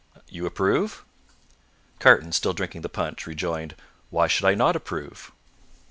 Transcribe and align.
"You 0.29 0.47
approve?" 0.47 1.05
Carton, 1.99 2.31
still 2.31 2.53
drinking 2.53 2.81
the 2.81 2.89
punch, 2.89 3.27
rejoined, 3.27 3.75
"Why 4.09 4.25
should 4.25 4.45
I 4.45 4.55
not 4.55 4.75
approve?" 4.75 5.31